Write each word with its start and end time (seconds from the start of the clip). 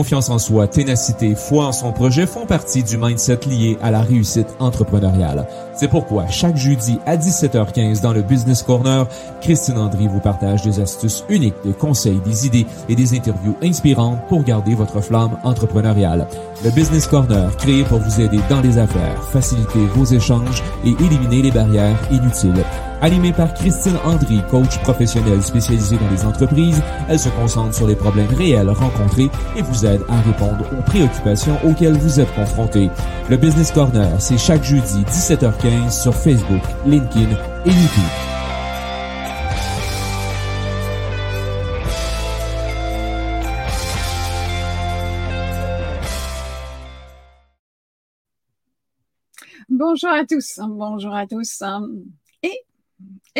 Confiance 0.00 0.30
en 0.30 0.38
soi, 0.38 0.68
ténacité, 0.68 1.34
foi 1.34 1.66
en 1.66 1.72
son 1.72 1.90
projet 1.90 2.24
font 2.24 2.46
partie 2.46 2.84
du 2.84 2.96
mindset 2.96 3.40
lié 3.48 3.76
à 3.82 3.90
la 3.90 4.00
réussite 4.00 4.46
entrepreneuriale. 4.60 5.48
C'est 5.74 5.88
pourquoi 5.88 6.28
chaque 6.28 6.56
jeudi 6.56 7.00
à 7.04 7.16
17h15 7.16 8.00
dans 8.00 8.12
le 8.12 8.22
Business 8.22 8.62
Corner, 8.62 9.08
Christine 9.40 9.76
Andry 9.76 10.06
vous 10.06 10.20
partage 10.20 10.62
des 10.62 10.78
astuces 10.78 11.24
uniques, 11.28 11.56
des 11.64 11.72
conseils, 11.72 12.20
des 12.24 12.46
idées 12.46 12.66
et 12.88 12.94
des 12.94 13.16
interviews 13.16 13.56
inspirantes 13.60 14.24
pour 14.28 14.44
garder 14.44 14.76
votre 14.76 15.00
flamme 15.00 15.36
entrepreneuriale. 15.42 16.28
Le 16.62 16.70
Business 16.70 17.08
Corner, 17.08 17.56
créé 17.56 17.82
pour 17.82 17.98
vous 17.98 18.20
aider 18.20 18.38
dans 18.48 18.60
les 18.60 18.78
affaires, 18.78 19.20
faciliter 19.32 19.84
vos 19.96 20.04
échanges 20.04 20.62
et 20.84 20.90
éliminer 20.90 21.42
les 21.42 21.50
barrières 21.50 21.98
inutiles. 22.12 22.64
Animée 23.00 23.32
par 23.32 23.54
Christine 23.54 23.96
Andry, 24.04 24.40
coach 24.50 24.76
professionnelle 24.82 25.40
spécialisée 25.40 25.96
dans 25.98 26.10
les 26.10 26.24
entreprises, 26.24 26.82
elle 27.08 27.18
se 27.18 27.28
concentre 27.28 27.72
sur 27.72 27.86
les 27.86 27.94
problèmes 27.94 28.34
réels 28.34 28.70
rencontrés 28.70 29.30
et 29.56 29.62
vous 29.62 29.86
aide 29.86 30.02
à 30.08 30.20
répondre 30.20 30.66
aux 30.76 30.82
préoccupations 30.82 31.56
auxquelles 31.64 31.96
vous 31.96 32.18
êtes 32.18 32.34
confrontés. 32.34 32.90
Le 33.30 33.36
Business 33.36 33.70
Corner, 33.70 34.20
c'est 34.20 34.36
chaque 34.36 34.64
jeudi 34.64 35.04
17h15 35.04 36.02
sur 36.02 36.12
Facebook, 36.12 36.62
LinkedIn 36.86 37.30
et 37.66 37.70
YouTube. 37.70 38.04
Bonjour 49.68 50.10
à 50.10 50.24
tous, 50.24 50.58
bonjour 50.66 51.14
à 51.14 51.26
tous. 51.28 51.62
Et 52.42 52.64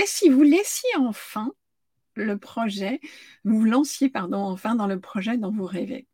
si 0.06 0.28
vous 0.28 0.42
laissiez 0.42 0.90
enfin 0.98 1.52
le 2.14 2.36
projet, 2.36 3.00
vous 3.44 3.64
lanciez 3.64 4.10
enfin 4.14 4.74
dans 4.74 4.86
le 4.86 5.00
projet 5.00 5.36
dont 5.36 5.52
vous 5.52 5.66
rêvez 5.66 6.06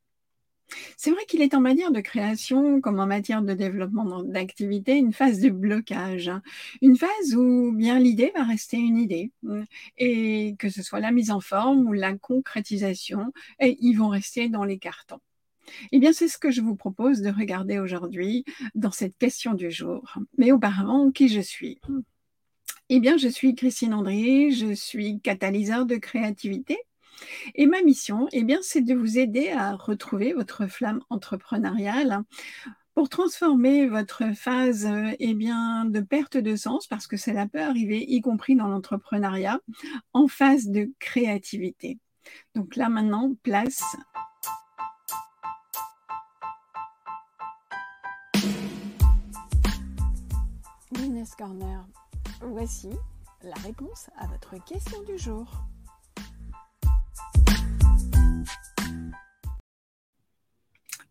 c'est 0.97 1.11
vrai 1.11 1.25
qu'il 1.27 1.43
est 1.43 1.55
en 1.55 1.61
matière 1.61 1.91
de 1.91 2.01
création 2.01 2.81
comme 2.81 3.01
en 3.01 3.07
matière 3.07 3.43
de 3.43 3.53
développement 3.53 4.23
d'activité 4.23 4.97
une 4.97 5.13
phase 5.13 5.41
de 5.41 5.51
blocage, 5.51 6.29
hein. 6.29 6.43
une 6.83 6.97
phase 6.97 7.35
où 7.37 7.73
bien 7.73 7.99
l'idée 7.99 8.33
va 8.35 8.45
rester 8.45 8.77
une 8.77 8.99
idée 8.99 9.31
et 9.99 10.57
que 10.59 10.69
ce 10.69 10.83
soit 10.83 11.01
la 11.01 11.13
mise 11.13 11.31
en 11.31 11.41
forme 11.41 11.87
ou 11.87 11.93
la 11.93 12.17
concrétisation, 12.17 13.33
et 13.61 13.77
ils 13.81 13.95
vont 13.95 14.09
rester 14.09 14.49
dans 14.49 14.65
les 14.65 14.79
cartons. 14.79 15.21
Eh 15.93 15.99
bien, 15.99 16.13
c'est 16.13 16.29
ce 16.29 16.37
que 16.37 16.51
je 16.51 16.61
vous 16.61 16.77
propose 16.77 17.23
de 17.23 17.31
regarder 17.31 17.79
aujourd'hui 17.79 18.45
dans 18.75 18.91
cette 18.91 19.17
question 19.17 19.55
du 19.55 19.71
jour. 19.71 20.19
Mais 20.37 20.53
auparavant, 20.53 21.11
qui 21.11 21.29
je 21.29 21.41
suis? 21.41 21.81
Eh 22.91 23.01
bien, 23.01 23.17
je 23.17 23.29
suis 23.29 23.55
Christine 23.55 23.95
André, 23.95 24.51
je 24.51 24.75
suis 24.75 25.21
catalyseur 25.21 25.87
de 25.87 25.97
créativité. 25.97 26.79
Et 27.55 27.67
ma 27.67 27.83
mission, 27.83 28.29
eh 28.33 28.43
bien, 28.43 28.59
c'est 28.63 28.83
de 28.83 28.95
vous 28.95 29.19
aider 29.19 29.51
à 29.51 29.75
retrouver 29.75 30.33
votre 30.33 30.67
flamme 30.67 31.01
entrepreneuriale 31.11 32.23
pour 32.95 33.09
transformer 33.09 33.89
votre 33.89 34.35
phase 34.35 34.89
eh 35.19 35.35
bien, 35.35 35.85
de 35.85 36.01
perte 36.01 36.37
de 36.37 36.57
sens, 36.57 36.87
parce 36.87 37.07
que 37.07 37.17
cela 37.17 37.47
peut 37.49 37.63
arriver, 37.63 38.05
y 38.07 38.21
compris 38.21 38.55
dans 38.55 38.69
l'entrepreneuriat, 38.69 39.61
en 40.13 40.29
phase 40.29 40.69
de 40.69 40.93
créativité. 40.99 41.99
Donc 42.55 42.77
là 42.77 42.89
maintenant, 42.89 43.35
place 43.43 43.83
Voici 52.41 52.91
la 53.43 53.55
réponse 53.63 54.11
à 54.17 54.27
votre 54.27 54.63
question 54.65 55.03
du 55.03 55.19
jour. 55.19 55.47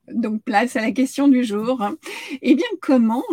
Donc 0.07 0.43
place 0.43 0.75
à 0.75 0.81
la 0.81 0.91
question 0.91 1.27
du 1.27 1.43
jour. 1.43 1.83
Eh 2.41 2.55
bien, 2.55 2.67
comment, 2.81 3.23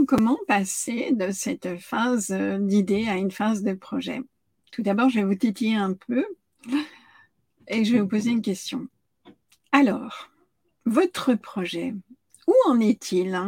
passer 0.47 1.13
de 1.13 1.31
cette 1.31 1.79
phase 1.79 2.31
d'idée 2.31 3.07
à 3.09 3.17
une 3.17 3.31
phase 3.31 3.63
de 3.63 3.75
projet? 3.75 4.23
Tout 4.73 4.83
d'abord, 4.83 5.09
je 5.09 5.21
vais 5.21 5.27
vous 5.27 5.35
titiller 5.35 5.77
un 5.77 5.95
peu 5.95 6.25
et 7.69 7.85
je 7.85 7.93
vais 7.93 8.01
vous 8.01 8.09
poser 8.09 8.31
une 8.31 8.43
question. 8.43 8.87
Alors, 9.73 10.31
votre 10.87 11.35
projet, 11.35 11.95
où 12.47 12.55
en 12.67 12.81
est-il? 12.81 13.39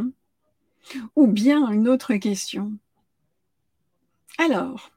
Ou 1.14 1.26
bien 1.28 1.70
une 1.70 1.88
autre 1.88 2.14
question. 2.14 2.72
Alors, 4.38 4.90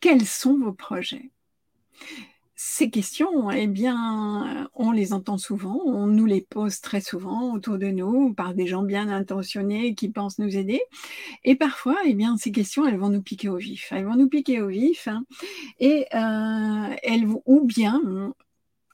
quels 0.00 0.26
sont 0.26 0.58
vos 0.58 0.72
projets? 0.72 1.30
Ces 2.62 2.90
questions, 2.90 3.50
eh 3.50 3.66
bien, 3.66 4.68
on 4.74 4.92
les 4.92 5.14
entend 5.14 5.38
souvent, 5.38 5.80
on 5.86 6.06
nous 6.06 6.26
les 6.26 6.42
pose 6.42 6.82
très 6.82 7.00
souvent 7.00 7.54
autour 7.54 7.78
de 7.78 7.86
nous 7.86 8.34
par 8.34 8.52
des 8.52 8.66
gens 8.66 8.82
bien 8.82 9.08
intentionnés 9.08 9.94
qui 9.94 10.10
pensent 10.10 10.38
nous 10.38 10.56
aider. 10.58 10.82
Et 11.44 11.56
parfois, 11.56 11.96
eh 12.04 12.12
bien, 12.12 12.36
ces 12.36 12.52
questions, 12.52 12.86
elles 12.86 12.98
vont 12.98 13.08
nous 13.08 13.22
piquer 13.22 13.48
au 13.48 13.56
vif. 13.56 13.88
Elles 13.92 14.04
vont 14.04 14.16
nous 14.16 14.28
piquer 14.28 14.60
au 14.60 14.68
vif 14.68 15.08
hein, 15.08 15.24
et 15.78 16.06
euh, 16.14 16.94
elles 17.02 17.26
ou 17.46 17.64
bien, 17.64 18.34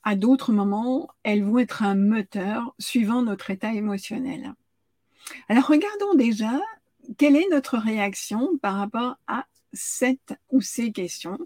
à 0.05 0.15
d'autres 0.15 0.53
moments, 0.53 1.09
elles 1.25 1.43
vont 1.43 1.59
être 1.59 1.83
un 1.83 1.97
moteur 1.97 2.73
suivant 2.79 3.23
notre 3.23 3.51
état 3.51 3.75
émotionnel. 3.75 4.55
Alors, 5.49 5.67
regardons 5.67 6.15
déjà 6.15 6.61
quelle 7.19 7.37
est 7.37 7.49
notre 7.51 7.79
réaction 7.79 8.59
par 8.59 8.77
rapport 8.77 9.17
à 9.27 9.47
cette 9.73 10.39
ou 10.51 10.61
ces 10.61 10.93
questions, 10.93 11.39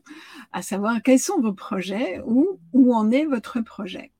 à 0.52 0.62
savoir 0.62 1.02
quels 1.02 1.18
sont 1.18 1.40
vos 1.40 1.52
projets 1.52 2.20
ou 2.24 2.58
où 2.72 2.94
en 2.94 3.10
est 3.10 3.24
votre 3.24 3.60
projet? 3.60 4.12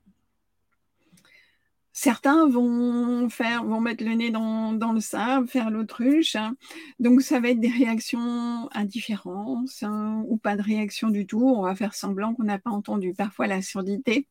Certains 1.93 2.49
vont 2.49 3.29
faire, 3.29 3.63
vont 3.63 3.81
mettre 3.81 4.03
le 4.05 4.15
nez 4.15 4.31
dans, 4.31 4.93
le 4.93 5.01
sable, 5.01 5.47
faire 5.49 5.71
l'autruche. 5.71 6.35
Hein. 6.35 6.57
Donc, 6.99 7.21
ça 7.21 7.41
va 7.41 7.51
être 7.51 7.61
des 7.61 7.69
réactions 7.69 8.71
indifférentes 8.73 9.69
hein, 9.83 10.25
ou 10.27 10.39
pas 10.39 10.57
de 10.57 10.63
réaction 10.63 11.11
du 11.11 11.27
tout. 11.27 11.47
On 11.47 11.63
va 11.63 11.75
faire 11.75 11.95
semblant 11.95 12.35
qu'on 12.35 12.45
n'a 12.45 12.59
pas 12.59 12.71
entendu. 12.71 13.13
Parfois, 13.13 13.49
la 13.49 13.61
surdité 13.61 14.27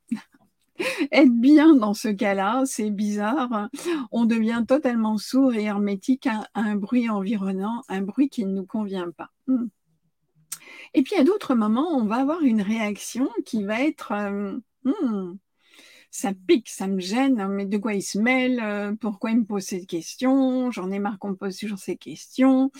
être 1.11 1.33
bien 1.33 1.75
dans 1.75 1.93
ce 1.93 2.07
cas-là, 2.07 2.63
c'est 2.65 2.89
bizarre. 2.89 3.69
On 4.11 4.25
devient 4.25 4.63
totalement 4.67 5.17
sourd 5.17 5.53
et 5.53 5.63
hermétique 5.63 6.27
à, 6.27 6.47
un 6.53 6.75
bruit 6.75 7.09
environnant, 7.09 7.83
un 7.89 8.01
bruit 8.01 8.29
qui 8.29 8.45
ne 8.45 8.51
nous 8.53 8.65
convient 8.65 9.11
pas. 9.11 9.29
Hmm. 9.47 9.67
Et 10.93 11.03
puis 11.03 11.15
à 11.15 11.23
d'autres 11.23 11.55
moments, 11.55 11.95
on 11.95 12.05
va 12.05 12.17
avoir 12.17 12.41
une 12.41 12.61
réaction 12.61 13.29
qui 13.45 13.63
va 13.63 13.81
être 13.83 14.11
euh, 14.11 14.57
hmm, 14.83 15.37
ça 16.11 16.31
pique, 16.47 16.69
ça 16.69 16.87
me 16.87 16.99
gêne, 16.99 17.47
mais 17.49 17.65
de 17.65 17.77
quoi 17.77 17.93
il 17.93 18.01
se 18.01 18.17
mêle, 18.17 18.59
euh, 18.63 18.93
pourquoi 18.99 19.31
il 19.31 19.39
me 19.39 19.45
pose 19.45 19.63
cette 19.63 19.87
question, 19.87 20.71
j'en 20.71 20.91
ai 20.91 20.99
marre 20.99 21.19
qu'on 21.19 21.29
me 21.29 21.35
pose 21.35 21.57
toujours 21.57 21.77
ces 21.77 21.97
questions, 21.97 22.71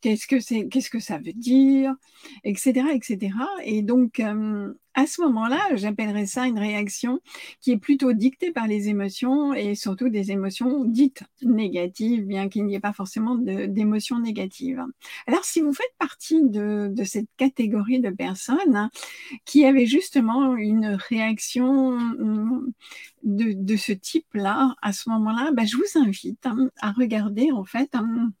qu'est-ce 0.00 0.26
que 0.26 0.38
c'est, 0.40 0.68
qu'est-ce 0.68 0.90
que 0.90 1.00
ça 1.00 1.18
veut 1.18 1.32
dire, 1.32 1.94
etc., 2.44 2.88
etc. 2.94 3.32
Et 3.64 3.82
donc, 3.82 4.20
euh, 4.20 4.72
à 4.96 5.06
ce 5.06 5.20
moment-là, 5.20 5.60
j'appellerais 5.74 6.24
ça 6.24 6.46
une 6.46 6.58
réaction 6.58 7.20
qui 7.60 7.70
est 7.70 7.76
plutôt 7.76 8.14
dictée 8.14 8.50
par 8.50 8.66
les 8.66 8.88
émotions 8.88 9.52
et 9.52 9.74
surtout 9.74 10.08
des 10.08 10.30
émotions 10.30 10.84
dites 10.86 11.22
négatives, 11.42 12.24
bien 12.24 12.48
qu'il 12.48 12.64
n'y 12.64 12.74
ait 12.74 12.80
pas 12.80 12.94
forcément 12.94 13.36
d'émotions 13.36 14.18
négatives. 14.18 14.82
Alors, 15.26 15.44
si 15.44 15.60
vous 15.60 15.74
faites 15.74 15.94
partie 15.98 16.42
de, 16.42 16.94
cette 17.04 17.28
catégorie 17.36 18.00
de 18.00 18.08
personnes 18.08 18.88
qui 19.44 19.66
avaient 19.66 19.86
justement 19.86 20.56
une 20.56 20.96
réaction 21.10 21.90
hum, 21.90 22.72
de, 23.22 23.76
ce 23.76 23.92
type-là, 23.92 24.74
à 24.80 24.92
ce 24.94 25.10
moment-là, 25.10 25.50
bah, 25.52 25.66
je 25.66 25.76
vous 25.76 26.00
invite 26.00 26.46
hein, 26.46 26.70
à 26.80 26.92
regarder 26.92 27.52
en 27.52 27.64
fait. 27.64 27.94
Hum, 27.94 28.32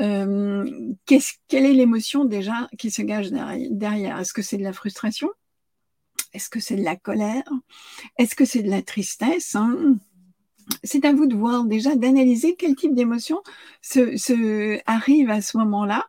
euh, 0.00 0.92
quelle 1.06 1.64
est 1.64 1.72
l'émotion 1.72 2.24
déjà 2.24 2.68
qui 2.78 2.90
se 2.90 3.02
gage 3.02 3.30
derrière? 3.30 4.18
Est-ce 4.18 4.32
que 4.32 4.42
c'est 4.42 4.58
de 4.58 4.62
la 4.62 4.72
frustration? 4.72 5.30
Est-ce 6.32 6.50
que 6.50 6.60
c'est 6.60 6.76
de 6.76 6.84
la 6.84 6.96
colère? 6.96 7.48
Est-ce 8.18 8.34
que 8.34 8.44
c'est 8.44 8.62
de 8.62 8.70
la 8.70 8.82
tristesse 8.82 9.54
hein? 9.54 9.96
C'est 10.82 11.04
à 11.04 11.12
vous 11.12 11.26
de 11.26 11.36
voir 11.36 11.64
déjà, 11.64 11.94
d'analyser 11.94 12.56
quel 12.56 12.74
type 12.74 12.92
d'émotion 12.92 13.40
se, 13.82 14.80
arrive 14.86 15.30
à 15.30 15.40
ce 15.40 15.56
moment-là. 15.58 16.08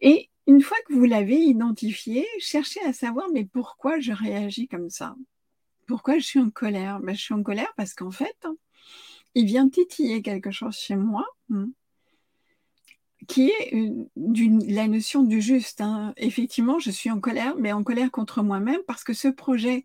Et 0.00 0.30
une 0.46 0.62
fois 0.62 0.78
que 0.86 0.94
vous 0.94 1.04
l'avez 1.04 1.36
identifié, 1.36 2.26
cherchez 2.38 2.80
à 2.84 2.94
savoir, 2.94 3.26
mais 3.32 3.44
pourquoi 3.44 4.00
je 4.00 4.12
réagis 4.12 4.68
comme 4.68 4.88
ça? 4.88 5.14
Pourquoi 5.86 6.18
je 6.18 6.24
suis 6.24 6.40
en 6.40 6.48
colère? 6.48 7.00
Ben, 7.00 7.14
Je 7.14 7.20
suis 7.20 7.34
en 7.34 7.42
colère 7.42 7.72
parce 7.76 7.92
qu'en 7.92 8.10
fait, 8.10 8.46
il 9.34 9.44
vient 9.44 9.68
titiller 9.68 10.22
quelque 10.22 10.50
chose 10.50 10.76
chez 10.76 10.96
moi. 10.96 11.26
Hmm 11.50 11.66
qui 13.30 13.48
est 13.48 13.72
la 14.68 14.88
notion 14.88 15.22
du 15.22 15.40
juste. 15.40 15.80
Hein. 15.80 16.12
Effectivement, 16.16 16.80
je 16.80 16.90
suis 16.90 17.10
en 17.10 17.20
colère, 17.20 17.54
mais 17.56 17.72
en 17.72 17.84
colère 17.84 18.10
contre 18.10 18.42
moi-même 18.42 18.80
parce 18.88 19.04
que 19.04 19.12
ce 19.12 19.28
projet 19.28 19.84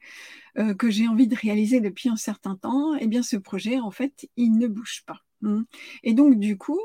euh, 0.57 0.73
que 0.73 0.89
j'ai 0.89 1.07
envie 1.07 1.27
de 1.27 1.35
réaliser 1.35 1.79
depuis 1.79 2.09
un 2.09 2.15
certain 2.15 2.55
temps, 2.55 2.95
eh 2.95 3.07
bien, 3.07 3.21
ce 3.21 3.37
projet, 3.37 3.79
en 3.79 3.91
fait, 3.91 4.27
il 4.35 4.57
ne 4.57 4.67
bouge 4.67 5.03
pas. 5.05 5.19
Hmm. 5.41 5.63
Et 6.03 6.13
donc, 6.13 6.39
du 6.39 6.57
coup, 6.57 6.79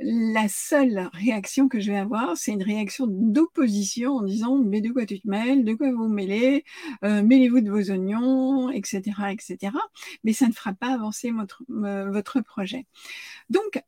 la 0.00 0.48
seule 0.48 1.08
réaction 1.14 1.68
que 1.68 1.80
je 1.80 1.90
vais 1.92 1.98
avoir, 1.98 2.36
c'est 2.36 2.52
une 2.52 2.62
réaction 2.62 3.06
d'opposition 3.08 4.16
en 4.16 4.22
disant 4.22 4.58
Mais 4.58 4.82
de 4.82 4.90
quoi 4.90 5.06
tu 5.06 5.18
te 5.18 5.28
mêles? 5.28 5.64
De 5.64 5.72
quoi 5.72 5.90
vous 5.92 6.08
mêlez? 6.08 6.64
Euh, 7.04 7.22
Mêlez-vous 7.22 7.62
de 7.62 7.70
vos 7.70 7.90
oignons, 7.90 8.70
etc., 8.70 9.00
etc. 9.30 9.72
Mais 10.24 10.34
ça 10.34 10.46
ne 10.46 10.52
fera 10.52 10.74
pas 10.74 10.92
avancer 10.92 11.30
votre, 11.30 11.62
votre 11.68 12.42
projet. 12.42 12.84
Donc, 13.48 13.82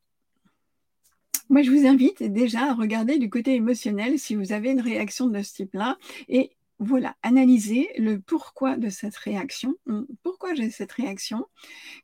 moi, 1.50 1.62
je 1.62 1.70
vous 1.70 1.87
invite 1.87 2.23
déjà 2.23 2.70
à 2.70 2.75
regarder 2.75 3.19
du 3.19 3.29
côté 3.29 3.55
émotionnel 3.55 4.19
si 4.19 4.35
vous 4.35 4.52
avez 4.52 4.70
une 4.70 4.81
réaction 4.81 5.26
de 5.26 5.43
ce 5.43 5.55
type-là 5.55 5.99
et 6.29 6.50
voilà, 6.79 7.17
analyser 7.23 7.88
le 7.99 8.20
pourquoi 8.20 8.76
de 8.76 8.88
cette 8.88 9.17
réaction. 9.17 9.75
Hmm, 9.87 10.02
pourquoi 10.23 10.55
j'ai 10.55 10.70
cette 10.70 10.93
réaction? 10.93 11.46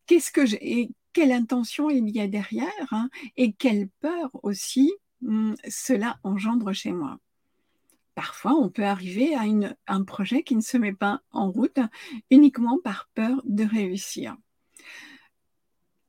Qu'est-ce 0.07 0.31
que 0.31 0.47
j'ai? 0.47 0.91
Quelle 1.13 1.33
intention 1.33 1.91
il 1.91 2.09
y 2.11 2.21
a 2.21 2.29
derrière 2.29 2.93
hein, 2.93 3.11
et 3.37 3.53
quelle 3.53 3.89
peur 4.01 4.31
aussi 4.45 4.93
hmm, 5.23 5.55
cela 5.69 6.19
engendre 6.23 6.73
chez 6.73 6.93
moi? 6.93 7.19
Parfois, 8.15 8.53
on 8.55 8.69
peut 8.69 8.85
arriver 8.85 9.35
à 9.35 9.45
un 9.87 10.05
projet 10.05 10.43
qui 10.43 10.55
ne 10.55 10.61
se 10.61 10.77
met 10.77 10.93
pas 10.93 11.23
en 11.33 11.51
route 11.51 11.79
uniquement 12.31 12.79
par 12.85 13.09
peur 13.15 13.41
de 13.45 13.65
réussir. 13.65 14.37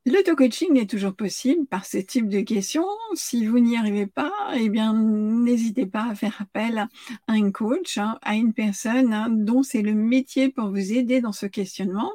L'auto-coaching 0.04 0.78
est 0.78 0.90
toujours 0.90 1.14
possible 1.14 1.64
par 1.66 1.86
ce 1.86 1.98
type 1.98 2.28
de 2.28 2.40
questions. 2.40 2.84
Si 3.14 3.46
vous 3.46 3.60
n'y 3.60 3.76
arrivez 3.76 4.06
pas, 4.06 4.32
eh 4.56 4.68
bien, 4.68 4.94
n'hésitez 4.94 5.86
pas 5.86 6.08
à 6.10 6.14
faire 6.16 6.36
appel 6.40 6.78
à 6.78 6.88
un 7.28 7.52
coach, 7.52 7.98
hein, 7.98 8.18
à 8.22 8.34
une 8.34 8.52
personne 8.52 9.12
hein, 9.12 9.28
dont 9.30 9.62
c'est 9.62 9.82
le 9.82 9.94
métier 9.94 10.48
pour 10.50 10.70
vous 10.70 10.92
aider 10.92 11.20
dans 11.20 11.30
ce 11.32 11.46
questionnement 11.46 12.10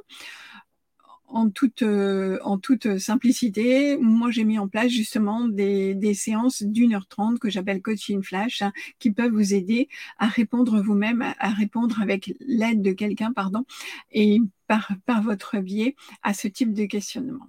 en 1.28 1.50
toute, 1.50 1.82
euh, 1.82 2.40
toute 2.62 2.98
simplicité, 3.00 3.98
moi 3.98 4.32
j'ai 4.32 4.44
mis 4.46 4.60
en 4.60 4.68
place 4.68 4.90
justement 4.90 5.48
des, 5.48 5.94
des 5.94 6.14
séances 6.14 6.64
d'une 6.64 6.94
heure 6.94 7.08
trente 7.08 7.40
que 7.40 7.50
j'appelle 7.50 7.82
coaching 7.82 8.24
flash, 8.24 8.62
hein, 8.62 8.72
qui 9.00 9.12
peuvent 9.12 9.32
vous 9.32 9.54
aider 9.54 9.90
à 10.18 10.28
répondre 10.28 10.82
vous-même, 10.82 11.22
à, 11.40 11.50
répondre 11.50 12.02
avec 12.02 12.34
l'aide 12.40 12.82
de 12.82 12.94
quelqu'un, 12.94 13.34
pardon, 13.34 13.66
et 14.12 14.40
par, 14.68 14.92
par 15.06 15.22
votre 15.22 15.60
biais 15.60 15.96
à 16.24 16.34
ce 16.34 16.48
type 16.48 16.74
de 16.74 16.86
questionnement. 16.86 17.48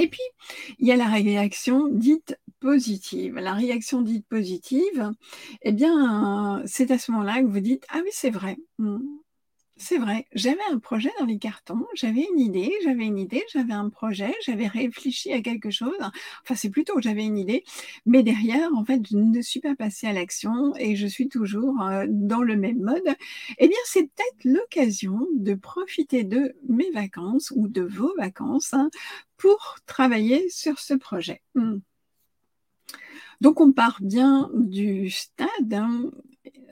Et 0.00 0.08
puis, 0.08 0.22
il 0.78 0.88
y 0.88 0.92
a 0.92 0.96
la 0.96 1.08
réaction 1.08 1.88
dite 1.88 2.38
positive. 2.58 3.34
La 3.36 3.52
réaction 3.52 4.00
dite 4.00 4.26
positive, 4.28 5.10
eh 5.62 5.72
bien, 5.72 6.62
c'est 6.66 6.90
à 6.90 6.98
ce 6.98 7.12
moment-là 7.12 7.42
que 7.42 7.46
vous 7.46 7.60
dites, 7.60 7.84
ah 7.90 8.00
oui, 8.02 8.10
c'est 8.12 8.30
vrai, 8.30 8.56
hmm 8.78 8.98
c'est 9.80 9.96
vrai, 9.96 10.26
j'avais 10.34 10.60
un 10.70 10.78
projet 10.78 11.10
dans 11.18 11.24
les 11.24 11.38
cartons, 11.38 11.86
j'avais 11.94 12.26
une 12.32 12.38
idée, 12.38 12.70
j'avais 12.84 13.06
une 13.06 13.18
idée, 13.18 13.42
j'avais 13.52 13.72
un 13.72 13.88
projet, 13.88 14.34
j'avais 14.44 14.66
réfléchi 14.66 15.32
à 15.32 15.40
quelque 15.40 15.70
chose. 15.70 15.96
Enfin, 16.42 16.54
c'est 16.54 16.68
plutôt 16.68 17.00
j'avais 17.00 17.24
une 17.24 17.38
idée, 17.38 17.64
mais 18.04 18.22
derrière, 18.22 18.68
en 18.74 18.84
fait, 18.84 19.00
je 19.10 19.16
ne 19.16 19.40
suis 19.40 19.60
pas 19.60 19.74
passée 19.74 20.06
à 20.06 20.12
l'action 20.12 20.74
et 20.76 20.96
je 20.96 21.06
suis 21.06 21.28
toujours 21.28 21.80
euh, 21.82 22.04
dans 22.08 22.42
le 22.42 22.56
même 22.56 22.80
mode. 22.80 23.16
Eh 23.58 23.68
bien, 23.68 23.78
c'est 23.86 24.02
peut-être 24.02 24.44
l'occasion 24.44 25.26
de 25.34 25.54
profiter 25.54 26.24
de 26.24 26.54
mes 26.68 26.90
vacances 26.90 27.50
ou 27.56 27.66
de 27.66 27.82
vos 27.82 28.14
vacances 28.18 28.74
hein, 28.74 28.90
pour 29.38 29.76
travailler 29.86 30.50
sur 30.50 30.78
ce 30.78 30.92
projet. 30.92 31.40
Hmm. 31.54 31.78
Donc 33.40 33.60
on 33.62 33.72
part 33.72 33.98
bien 34.02 34.50
du 34.54 35.08
stade 35.08 35.72
hein, 35.72 36.10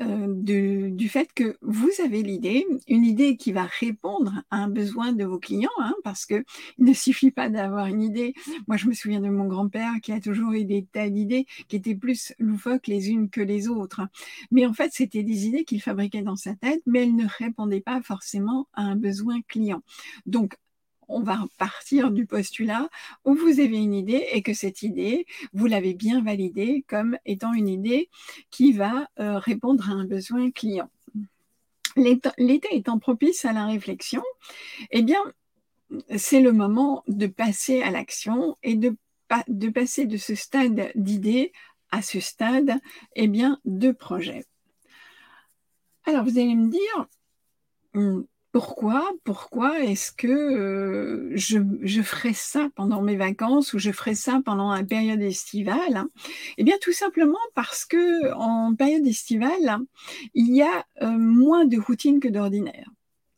euh, 0.01 0.27
du, 0.29 1.09
fait 1.09 1.33
que 1.33 1.57
vous 1.63 1.91
avez 2.05 2.23
l'idée, 2.23 2.67
une 2.87 3.05
idée 3.05 3.37
qui 3.37 3.53
va 3.53 3.65
répondre 3.65 4.43
à 4.51 4.59
un 4.59 4.69
besoin 4.69 5.13
de 5.13 5.25
vos 5.25 5.39
clients, 5.39 5.71
hein, 5.79 5.95
parce 6.05 6.27
que 6.27 6.45
il 6.79 6.85
ne 6.85 6.93
suffit 6.93 7.31
pas 7.31 7.49
d'avoir 7.49 7.87
une 7.87 8.03
idée. 8.03 8.35
Moi, 8.67 8.77
je 8.77 8.87
me 8.87 8.93
souviens 8.93 9.21
de 9.21 9.29
mon 9.29 9.47
grand-père 9.47 9.93
qui 10.03 10.13
a 10.13 10.21
toujours 10.21 10.53
eu 10.53 10.65
des 10.65 10.85
tas 10.85 11.09
d'idées 11.09 11.47
qui 11.69 11.77
étaient 11.77 11.95
plus 11.95 12.33
loufoques 12.39 12.87
les 12.87 13.11
unes 13.11 13.31
que 13.31 13.41
les 13.41 13.69
autres. 13.69 14.03
Mais 14.51 14.67
en 14.67 14.73
fait, 14.73 14.91
c'était 14.93 15.23
des 15.23 15.47
idées 15.47 15.65
qu'il 15.65 15.83
fabriquait 15.83 16.23
dans 16.23 16.37
sa 16.37 16.55
tête, 16.55 16.81
mais 16.87 17.03
elles 17.03 17.17
ne 17.17 17.27
répondaient 17.27 17.81
pas 17.81 18.01
forcément 18.03 18.69
à 18.75 18.83
un 18.83 18.97
besoin 18.97 19.41
client. 19.49 19.83
Donc, 20.27 20.55
on 21.09 21.23
va 21.23 21.39
partir 21.59 22.11
du 22.11 22.27
postulat 22.27 22.89
où 23.25 23.35
vous 23.35 23.61
avez 23.61 23.79
une 23.79 23.95
idée 23.95 24.27
et 24.33 24.43
que 24.43 24.55
cette 24.55 24.83
idée, 24.83 25.27
vous 25.53 25.67
l'avez 25.67 25.95
bien 25.95 26.23
validée 26.23 26.85
comme 26.87 27.19
étant 27.25 27.53
une 27.53 27.69
idée 27.69 28.11
qui 28.51 28.73
va 28.73 29.09
euh, 29.19 29.39
répondre 29.39 29.89
à 29.89 29.93
un 29.93 30.05
besoin 30.05 30.51
client. 30.51 30.91
L'été 31.97 32.69
étant 32.71 32.99
propice 32.99 33.45
à 33.45 33.53
la 33.53 33.67
réflexion, 33.67 34.23
eh 34.91 35.03
bien, 35.03 35.21
c'est 36.17 36.41
le 36.41 36.53
moment 36.53 37.03
de 37.09 37.27
passer 37.27 37.83
à 37.83 37.91
l'action 37.91 38.57
et 38.63 38.77
de, 38.77 38.97
de 39.49 39.69
passer 39.71 40.07
de 40.07 40.17
ce 40.17 40.35
stade 40.35 40.93
d'idée 40.95 41.53
à 41.91 42.03
ce 42.03 42.21
stade 42.21 42.79
eh 43.17 43.29
bien, 43.29 43.59
de 43.65 43.91
projet. 43.93 44.45
Alors, 46.05 46.25
vous 46.25 46.39
allez 46.39 46.55
me 46.55 46.71
dire, 46.71 47.07
hmm, 47.95 48.23
pourquoi, 48.59 49.09
pourquoi 49.23 49.79
est-ce 49.85 50.11
que 50.11 50.27
euh, 50.27 51.31
je, 51.37 51.61
je, 51.83 52.03
ferais 52.03 52.33
ça 52.33 52.69
pendant 52.75 53.03
mes 53.03 53.15
vacances 53.15 53.73
ou 53.73 53.79
je 53.79 53.93
ferais 53.93 54.17
ça 54.17 54.41
pendant 54.45 54.75
la 54.75 54.83
période 54.83 55.23
estivale 55.23 55.97
hein? 55.97 56.09
Eh 56.57 56.65
bien, 56.65 56.75
tout 56.83 56.93
simplement 56.93 57.39
parce 57.55 57.85
que 57.85 58.33
en 58.35 58.75
période 58.75 59.07
estivale, 59.07 59.79
il 60.35 60.53
y 60.53 60.63
a 60.63 60.85
euh, 61.03 61.17
moins 61.17 61.67
de 61.67 61.79
routine 61.79 62.19
que 62.19 62.27
d'ordinaire 62.27 62.91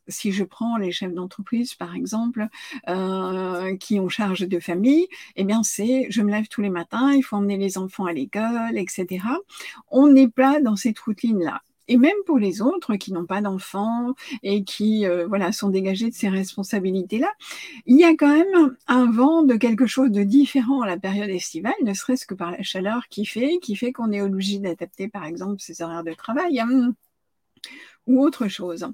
si 0.07 0.31
je 0.31 0.43
prends 0.43 0.77
les 0.77 0.91
chefs 0.91 1.13
d'entreprise, 1.13 1.75
par 1.75 1.95
exemple, 1.95 2.47
euh, 2.89 3.77
qui 3.77 3.99
ont 3.99 4.09
charge 4.09 4.41
de 4.41 4.59
famille, 4.59 5.07
eh 5.35 5.43
bien, 5.43 5.61
c'est 5.61 6.07
je 6.09 6.23
me 6.23 6.31
lève 6.31 6.47
tous 6.47 6.61
les 6.61 6.71
matins, 6.71 7.13
il 7.13 7.21
faut 7.21 7.37
emmener 7.37 7.57
les 7.57 7.77
enfants 7.77 8.05
à 8.05 8.11
l'école, 8.11 8.75
etc. 8.75 9.23
On 9.87 10.07
n'est 10.07 10.27
pas 10.27 10.59
dans 10.59 10.75
cette 10.75 10.99
routine-là 10.99 11.61
et 11.91 11.97
même 11.97 12.15
pour 12.25 12.39
les 12.39 12.61
autres 12.61 12.95
qui 12.95 13.11
n'ont 13.11 13.25
pas 13.25 13.41
d'enfants 13.41 14.13
et 14.43 14.63
qui 14.63 15.05
euh, 15.05 15.27
voilà 15.27 15.51
sont 15.51 15.67
dégagés 15.67 16.09
de 16.09 16.15
ces 16.15 16.29
responsabilités-là, 16.29 17.29
il 17.85 17.99
y 17.99 18.05
a 18.05 18.15
quand 18.15 18.33
même 18.33 18.77
un 18.87 19.11
vent 19.11 19.43
de 19.43 19.55
quelque 19.55 19.85
chose 19.87 20.09
de 20.09 20.23
différent 20.23 20.81
à 20.81 20.87
la 20.87 20.97
période 20.97 21.29
estivale, 21.29 21.73
ne 21.83 21.93
serait-ce 21.93 22.25
que 22.25 22.33
par 22.33 22.51
la 22.51 22.63
chaleur 22.63 23.09
qui 23.09 23.25
fait, 23.25 23.59
qui 23.61 23.75
fait 23.75 23.91
qu'on 23.91 24.13
est 24.13 24.21
obligé 24.21 24.59
d'adapter 24.59 25.09
par 25.09 25.25
exemple 25.25 25.59
ses 25.59 25.81
horaires 25.81 26.05
de 26.05 26.13
travail 26.13 26.61
hein, 26.61 26.93
ou 28.07 28.23
autre 28.23 28.47
chose. 28.47 28.87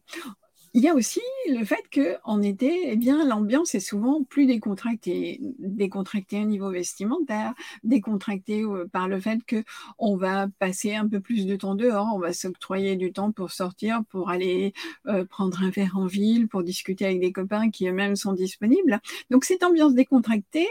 Il 0.74 0.84
y 0.84 0.88
a 0.88 0.94
aussi 0.94 1.22
le 1.50 1.64
fait 1.66 1.84
qu'en 1.94 2.42
été, 2.42 2.92
eh 2.92 2.96
bien, 2.96 3.26
l'ambiance 3.26 3.74
est 3.76 3.80
souvent 3.80 4.24
plus 4.24 4.46
décontractée, 4.46 5.40
décontractée 5.60 6.42
au 6.42 6.46
niveau 6.46 6.70
vestimentaire, 6.70 7.54
décontractée 7.84 8.64
euh, 8.64 8.88
par 8.88 9.08
le 9.08 9.20
fait 9.20 9.40
qu'on 9.48 10.16
va 10.18 10.48
passer 10.60 10.94
un 10.96 11.08
peu 11.08 11.20
plus 11.20 11.46
de 11.46 11.56
temps 11.56 11.76
dehors, 11.76 12.08
on 12.14 12.20
va 12.20 12.34
s'octroyer 12.34 12.96
du 12.96 13.12
temps 13.14 13.32
pour 13.32 13.52
sortir, 13.52 14.04
pour 14.10 14.30
aller 14.30 14.74
euh, 15.08 15.26
prendre 15.26 15.64
un 15.64 15.70
verre 15.70 15.98
en 15.98 16.06
ville, 16.06 16.48
pour 16.48 16.64
discuter 16.64 17.06
avec 17.06 17.20
des 17.22 17.32
copains 17.32 17.70
qui 17.72 17.88
eux-mêmes 17.88 18.16
sont 18.16 18.34
disponibles. 18.34 19.00
Donc 19.30 19.46
cette 19.46 19.64
ambiance 19.64 19.94
décontractée, 19.94 20.68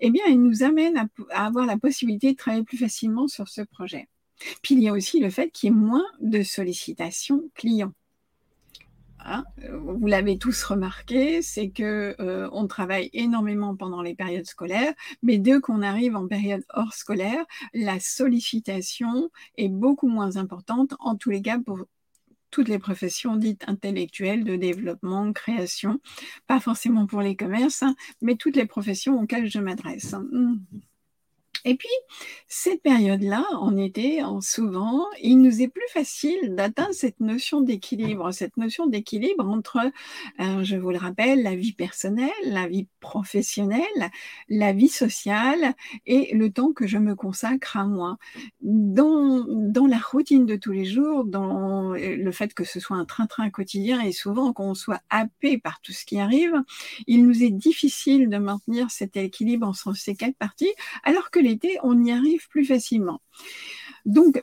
eh 0.00 0.10
bien, 0.10 0.24
elle 0.26 0.40
nous 0.42 0.62
amène 0.62 1.08
à 1.30 1.46
avoir 1.46 1.66
la 1.66 1.78
possibilité 1.78 2.32
de 2.32 2.36
travailler 2.36 2.64
plus 2.64 2.78
facilement 2.78 3.28
sur 3.28 3.48
ce 3.48 3.62
projet. 3.62 4.08
Puis 4.62 4.74
il 4.74 4.82
y 4.82 4.88
a 4.88 4.92
aussi 4.92 5.20
le 5.20 5.30
fait 5.30 5.50
qu'il 5.50 5.68
y 5.68 5.72
ait 5.72 5.76
moins 5.76 6.06
de 6.20 6.42
sollicitations 6.42 7.50
clients. 7.54 7.92
Hein, 9.24 9.44
vous 9.72 10.06
l'avez 10.06 10.38
tous 10.38 10.62
remarqué, 10.64 11.42
c'est 11.42 11.70
que 11.70 12.14
euh, 12.20 12.48
on 12.52 12.66
travaille 12.66 13.10
énormément 13.12 13.74
pendant 13.76 14.00
les 14.00 14.14
périodes 14.14 14.46
scolaires, 14.46 14.94
mais 15.22 15.38
dès 15.38 15.60
qu'on 15.60 15.82
arrive 15.82 16.16
en 16.16 16.26
période 16.28 16.64
hors 16.72 16.94
scolaire, 16.94 17.44
la 17.74 18.00
sollicitation 18.00 19.30
est 19.56 19.68
beaucoup 19.68 20.08
moins 20.08 20.36
importante, 20.36 20.94
en 21.00 21.16
tous 21.16 21.30
les 21.30 21.42
cas 21.42 21.58
pour 21.58 21.80
toutes 22.50 22.68
les 22.68 22.78
professions 22.78 23.36
dites 23.36 23.64
intellectuelles 23.66 24.44
de 24.44 24.56
développement, 24.56 25.32
création, 25.32 26.00
pas 26.46 26.60
forcément 26.60 27.06
pour 27.06 27.20
les 27.20 27.36
commerces, 27.36 27.82
hein, 27.82 27.94
mais 28.22 28.36
toutes 28.36 28.56
les 28.56 28.66
professions 28.66 29.20
auxquelles 29.20 29.50
je 29.50 29.58
m'adresse. 29.58 30.14
Hein. 30.14 30.26
Et 31.64 31.74
puis, 31.74 31.88
cette 32.46 32.82
période-là, 32.82 33.44
en 33.60 33.76
été, 33.76 34.22
en 34.22 34.40
souvent, 34.40 35.04
il 35.22 35.40
nous 35.40 35.62
est 35.62 35.68
plus 35.68 35.88
facile 35.92 36.54
d'atteindre 36.54 36.94
cette 36.94 37.20
notion 37.20 37.60
d'équilibre, 37.60 38.32
cette 38.32 38.56
notion 38.56 38.86
d'équilibre 38.86 39.46
entre, 39.48 39.78
euh, 40.40 40.64
je 40.64 40.76
vous 40.76 40.90
le 40.90 40.98
rappelle, 40.98 41.42
la 41.42 41.56
vie 41.56 41.72
personnelle, 41.72 42.30
la 42.44 42.68
vie 42.68 42.86
professionnelle, 43.00 43.82
la 44.48 44.72
vie 44.72 44.88
sociale 44.88 45.74
et 46.06 46.34
le 46.34 46.50
temps 46.50 46.72
que 46.72 46.86
je 46.86 46.98
me 46.98 47.14
consacre 47.14 47.76
à 47.76 47.84
moi. 47.84 48.18
Dans, 48.60 49.44
dans 49.48 49.86
la 49.86 49.98
routine 49.98 50.46
de 50.46 50.56
tous 50.56 50.72
les 50.72 50.84
jours, 50.84 51.24
dans 51.24 51.92
le 51.92 52.32
fait 52.32 52.54
que 52.54 52.64
ce 52.64 52.80
soit 52.80 52.96
un 52.96 53.04
train-train 53.04 53.50
quotidien 53.50 54.00
et 54.00 54.12
souvent 54.12 54.52
qu'on 54.52 54.74
soit 54.74 55.00
happé 55.10 55.58
par 55.58 55.80
tout 55.80 55.92
ce 55.92 56.04
qui 56.04 56.18
arrive, 56.18 56.54
il 57.06 57.24
nous 57.24 57.42
est 57.42 57.50
difficile 57.50 58.28
de 58.28 58.38
maintenir 58.38 58.90
cet 58.90 59.16
équilibre 59.16 59.66
entre 59.66 59.94
ces 59.94 60.14
quatre 60.14 60.36
parties, 60.36 60.72
alors 61.04 61.30
que 61.30 61.40
on 61.82 62.04
y 62.04 62.12
arrive 62.12 62.48
plus 62.48 62.64
facilement. 62.64 63.20
Donc, 64.04 64.42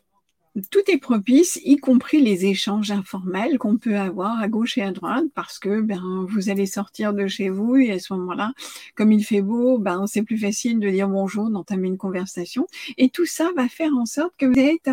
tout 0.71 0.89
est 0.89 0.97
propice, 0.97 1.59
y 1.65 1.75
compris 1.77 2.21
les 2.21 2.45
échanges 2.45 2.91
informels 2.91 3.57
qu'on 3.57 3.77
peut 3.77 3.97
avoir 3.97 4.39
à 4.39 4.47
gauche 4.47 4.77
et 4.77 4.81
à 4.81 4.91
droite, 4.91 5.25
parce 5.33 5.59
que 5.59 5.81
ben, 5.81 6.25
vous 6.29 6.49
allez 6.49 6.65
sortir 6.65 7.13
de 7.13 7.27
chez 7.27 7.49
vous 7.49 7.75
et 7.75 7.91
à 7.91 7.99
ce 7.99 8.13
moment-là, 8.13 8.53
comme 8.95 9.11
il 9.11 9.23
fait 9.25 9.41
beau, 9.41 9.77
ben, 9.77 10.07
c'est 10.07 10.23
plus 10.23 10.37
facile 10.37 10.79
de 10.79 10.89
dire 10.89 11.09
bonjour, 11.09 11.49
d'entamer 11.49 11.89
une 11.89 11.97
conversation. 11.97 12.67
Et 12.97 13.09
tout 13.09 13.25
ça 13.25 13.49
va 13.55 13.67
faire 13.67 13.93
en 13.95 14.05
sorte 14.05 14.33
que 14.37 14.45
vous 14.45 14.59
êtes 14.59 14.89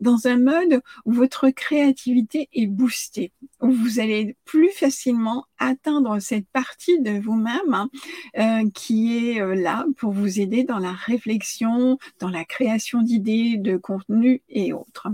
dans 0.00 0.26
un 0.26 0.38
mode 0.38 0.82
où 1.06 1.12
votre 1.12 1.48
créativité 1.48 2.50
est 2.52 2.66
boostée, 2.66 3.32
où 3.60 3.70
vous 3.70 4.00
allez 4.00 4.36
plus 4.44 4.70
facilement 4.70 5.44
atteindre 5.58 6.18
cette 6.20 6.48
partie 6.48 7.00
de 7.00 7.18
vous-même 7.18 7.72
hein, 7.72 7.88
euh, 8.38 8.68
qui 8.74 9.30
est 9.30 9.40
euh, 9.40 9.54
là 9.54 9.86
pour 9.96 10.12
vous 10.12 10.40
aider 10.40 10.64
dans 10.64 10.78
la 10.78 10.92
réflexion, 10.92 11.98
dans 12.20 12.28
la 12.28 12.44
création 12.44 13.02
d'idées, 13.02 13.56
de 13.56 13.76
contenu 13.76 14.42
et 14.48 14.72
autres. 14.72 15.08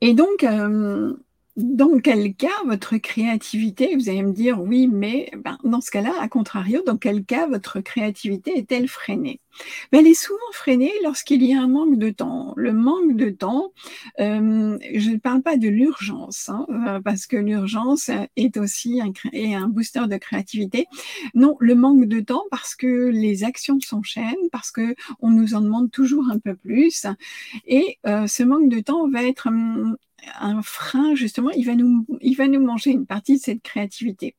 Et 0.00 0.12
donc, 0.12 0.44
euh, 0.44 1.14
dans 1.56 1.98
quel 2.00 2.34
cas 2.34 2.48
votre 2.66 2.98
créativité, 2.98 3.96
vous 3.96 4.08
allez 4.08 4.22
me 4.22 4.32
dire 4.32 4.60
oui, 4.60 4.88
mais 4.88 5.30
ben, 5.38 5.58
dans 5.64 5.80
ce 5.80 5.90
cas-là, 5.90 6.12
à 6.20 6.28
contrario, 6.28 6.82
dans 6.86 6.98
quel 6.98 7.24
cas 7.24 7.46
votre 7.46 7.80
créativité 7.80 8.58
est-elle 8.58 8.88
freinée? 8.88 9.40
Ben, 9.90 10.00
Elle 10.00 10.08
est 10.08 10.14
souvent 10.14 10.38
freinée 10.52 10.92
lorsqu'il 11.02 11.42
y 11.42 11.54
a 11.54 11.62
un 11.62 11.68
manque 11.68 11.98
de 11.98 12.10
temps. 12.10 12.52
Le 12.56 12.72
manque 12.74 13.16
de 13.16 13.30
temps, 13.30 13.72
euh, 14.20 14.78
je 14.94 15.10
ne 15.10 15.16
parle 15.16 15.42
pas 15.42 15.56
de 15.56 15.68
l'urgence, 15.68 16.50
hein, 16.50 16.66
euh, 16.68 17.00
parce 17.00 17.26
que 17.26 17.38
l'urgence 17.38 18.10
est 18.36 18.58
aussi 18.58 19.00
un, 19.00 19.12
un 19.54 19.68
booster 19.68 20.06
de 20.08 20.16
créativité. 20.18 20.86
Non, 21.34 21.56
le 21.60 21.74
manque 21.74 22.04
de 22.06 22.20
temps 22.20 22.44
parce 22.50 22.74
que 22.74 23.08
les 23.08 23.44
actions 23.44 23.80
s'enchaînent, 23.80 24.50
parce 24.52 24.70
que 24.70 24.94
on 25.20 25.30
nous 25.30 25.54
en 25.54 25.62
demande 25.62 25.90
toujours 25.90 26.24
un 26.30 26.38
peu 26.38 26.54
plus, 26.54 27.06
et 27.66 27.98
euh, 28.06 28.26
ce 28.26 28.42
manque 28.42 28.68
de 28.68 28.80
temps 28.80 29.08
va 29.08 29.22
être 29.24 29.48
un 30.38 30.62
frein, 30.62 31.14
justement, 31.14 31.50
il 31.50 31.64
va, 31.64 31.74
nous, 31.74 32.06
il 32.20 32.34
va 32.34 32.48
nous 32.48 32.60
manger 32.60 32.90
une 32.90 33.06
partie 33.06 33.36
de 33.36 33.40
cette 33.40 33.62
créativité. 33.62 34.36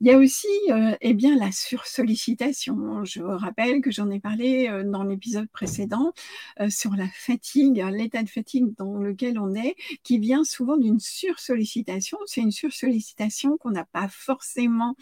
Il 0.00 0.06
y 0.06 0.10
a 0.10 0.18
aussi 0.18 0.48
euh, 0.70 0.96
eh 1.00 1.14
bien, 1.14 1.36
la 1.36 1.52
sursollicitation. 1.52 3.04
Je 3.04 3.22
vous 3.22 3.36
rappelle 3.36 3.80
que 3.80 3.90
j'en 3.90 4.10
ai 4.10 4.20
parlé 4.20 4.68
euh, 4.68 4.84
dans 4.84 5.04
l'épisode 5.04 5.48
précédent 5.50 6.12
euh, 6.60 6.68
sur 6.70 6.94
la 6.94 7.08
fatigue, 7.08 7.84
l'état 7.92 8.22
de 8.22 8.28
fatigue 8.28 8.74
dans 8.76 8.98
lequel 8.98 9.38
on 9.38 9.54
est, 9.54 9.76
qui 10.02 10.18
vient 10.18 10.44
souvent 10.44 10.76
d'une 10.76 11.00
sursollicitation. 11.00 12.18
C'est 12.26 12.40
une 12.40 12.52
sursollicitation 12.52 13.56
qu'on 13.56 13.70
n'a 13.70 13.84
pas 13.84 14.08
forcément 14.08 14.94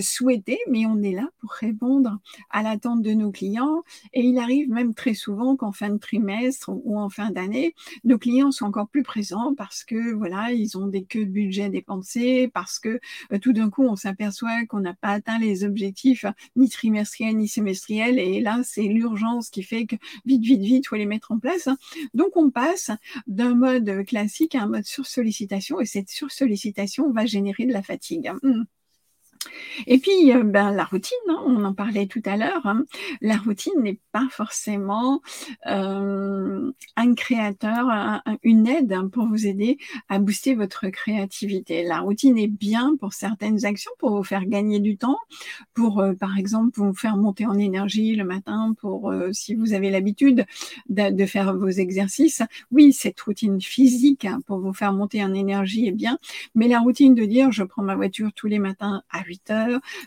souhaitée, 0.00 0.58
mais 0.70 0.86
on 0.86 1.02
est 1.02 1.12
là 1.12 1.28
pour 1.38 1.50
répondre 1.50 2.18
à 2.50 2.62
l'attente 2.62 3.02
de 3.02 3.12
nos 3.12 3.30
clients. 3.30 3.82
Et 4.12 4.22
il 4.22 4.38
arrive 4.38 4.68
même 4.68 4.94
très 4.94 5.14
souvent 5.14 5.56
qu'en 5.56 5.72
fin 5.72 5.90
de 5.90 5.98
trimestre 5.98 6.70
ou 6.70 6.98
en 6.98 7.08
fin 7.08 7.30
d'année, 7.30 7.74
nos 8.04 8.18
clients 8.18 8.50
sont 8.50 8.66
encore 8.66 8.88
plus 8.88 9.02
présents 9.02 9.53
parce 9.54 9.84
que 9.84 10.12
voilà, 10.12 10.52
ils 10.52 10.76
ont 10.78 10.86
des 10.86 11.04
queues 11.04 11.26
de 11.26 11.30
budget 11.30 11.70
dépensés, 11.70 12.48
parce 12.52 12.78
que 12.78 13.00
euh, 13.32 13.38
tout 13.38 13.52
d'un 13.52 13.70
coup, 13.70 13.84
on 13.84 13.96
s'aperçoit 13.96 14.66
qu'on 14.66 14.80
n'a 14.80 14.94
pas 14.94 15.10
atteint 15.10 15.38
les 15.38 15.64
objectifs 15.64 16.24
ni 16.56 16.68
trimestriels 16.68 17.36
ni 17.36 17.48
semestriels, 17.48 18.18
et 18.18 18.40
là, 18.40 18.60
c'est 18.64 18.82
l'urgence 18.82 19.50
qui 19.50 19.62
fait 19.62 19.86
que 19.86 19.96
vite, 20.26 20.42
vite, 20.42 20.62
vite, 20.62 20.86
faut 20.88 20.96
les 20.96 21.06
mettre 21.06 21.32
en 21.32 21.38
place. 21.38 21.68
Donc, 22.14 22.36
on 22.36 22.50
passe 22.50 22.90
d'un 23.26 23.54
mode 23.54 24.04
classique 24.06 24.54
à 24.54 24.62
un 24.62 24.68
mode 24.68 24.84
sur 24.84 25.06
sollicitation, 25.06 25.80
et 25.80 25.86
cette 25.86 26.10
sursollicitation 26.10 27.10
va 27.12 27.26
générer 27.26 27.66
de 27.66 27.72
la 27.72 27.82
fatigue. 27.82 28.32
Mmh. 28.42 28.64
Et 29.86 29.98
puis, 29.98 30.32
euh, 30.32 30.42
ben, 30.44 30.70
la 30.72 30.84
routine, 30.84 31.16
hein, 31.28 31.42
on 31.46 31.64
en 31.64 31.74
parlait 31.74 32.06
tout 32.06 32.22
à 32.24 32.36
l'heure, 32.36 32.64
hein. 32.66 32.84
la 33.20 33.36
routine 33.36 33.72
n'est 33.82 33.98
pas 34.12 34.26
forcément 34.30 35.20
euh, 35.66 36.70
un 36.96 37.14
créateur, 37.14 38.22
une 38.42 38.66
aide 38.66 38.92
hein, 38.92 39.08
pour 39.12 39.26
vous 39.26 39.46
aider 39.46 39.78
à 40.08 40.18
booster 40.18 40.54
votre 40.54 40.88
créativité. 40.88 41.84
La 41.84 42.00
routine 42.00 42.38
est 42.38 42.48
bien 42.48 42.96
pour 42.98 43.12
certaines 43.12 43.64
actions, 43.64 43.92
pour 43.98 44.16
vous 44.16 44.24
faire 44.24 44.46
gagner 44.46 44.80
du 44.80 44.96
temps, 44.96 45.18
pour, 45.74 46.00
euh, 46.00 46.14
par 46.14 46.38
exemple, 46.38 46.72
vous 46.74 46.94
faire 46.94 47.16
monter 47.16 47.46
en 47.46 47.58
énergie 47.58 48.14
le 48.14 48.24
matin, 48.24 48.74
pour, 48.80 49.12
si 49.32 49.54
vous 49.54 49.72
avez 49.72 49.90
l'habitude 49.90 50.46
de, 50.88 51.26
faire 51.26 51.56
vos 51.56 51.68
exercices. 51.68 52.42
Oui, 52.70 52.92
cette 52.92 53.20
routine 53.20 53.60
physique 53.60 54.26
pour 54.46 54.58
vous 54.58 54.72
faire 54.72 54.92
monter 54.92 55.24
en 55.24 55.32
énergie 55.32 55.86
est 55.86 55.92
bien, 55.92 56.18
mais 56.54 56.68
la 56.68 56.80
routine 56.80 57.14
de 57.14 57.24
dire, 57.24 57.50
je 57.50 57.64
prends 57.64 57.82
ma 57.82 57.96
voiture 57.96 58.32
tous 58.34 58.46
les 58.46 58.58
matins 58.58 59.02
à 59.10 59.22
8 59.24 59.33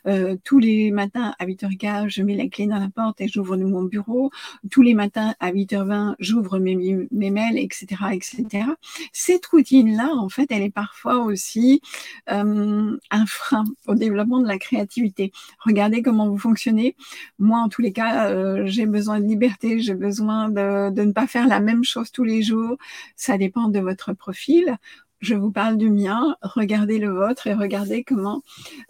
Euh, 0.07 0.35
tous 0.43 0.59
les 0.59 0.91
matins 0.91 1.33
à 1.39 1.45
8h15, 1.45 2.09
je 2.09 2.21
mets 2.23 2.35
la 2.35 2.47
clé 2.47 2.67
dans 2.67 2.79
la 2.79 2.89
porte 2.89 3.21
et 3.21 3.27
j'ouvre 3.27 3.57
mon 3.57 3.83
bureau. 3.83 4.31
Tous 4.71 4.81
les 4.81 4.93
matins 4.93 5.33
à 5.39 5.51
8h20, 5.51 6.15
j'ouvre 6.19 6.59
mes, 6.59 6.75
mails, 7.11 7.57
etc., 7.57 7.87
etc. 8.13 8.65
Cette 9.13 9.45
routine-là, 9.45 10.09
en 10.15 10.29
fait, 10.29 10.51
elle 10.51 10.63
est 10.63 10.69
parfois 10.69 11.19
aussi 11.19 11.81
euh, 12.29 12.97
un 13.11 13.25
frein 13.25 13.63
au 13.87 13.95
développement 13.95 14.39
de 14.39 14.47
la 14.47 14.57
créativité. 14.57 15.31
Regardez 15.59 16.01
comment 16.01 16.29
vous 16.29 16.37
fonctionnez. 16.37 16.95
Moi, 17.39 17.59
en 17.59 17.69
tous 17.69 17.81
les 17.81 17.91
cas, 17.91 18.29
euh, 18.29 18.63
j'ai 18.65 18.85
besoin 18.85 19.19
de 19.19 19.25
liberté, 19.25 19.79
j'ai 19.79 19.95
besoin 19.95 20.49
de 20.49 21.01
ne 21.01 21.11
pas 21.11 21.27
faire 21.27 21.47
la 21.47 21.59
même 21.59 21.83
chose 21.83 22.11
tous 22.11 22.23
les 22.23 22.41
jours. 22.41 22.77
Ça 23.15 23.37
dépend 23.37 23.67
de 23.69 23.79
votre 23.79 24.13
profil 24.13 24.77
je 25.19 25.35
vous 25.35 25.51
parle 25.51 25.77
du 25.77 25.89
mien, 25.89 26.35
regardez 26.41 26.99
le 26.99 27.09
vôtre 27.09 27.47
et 27.47 27.53
regardez 27.53 28.03
comment 28.03 28.41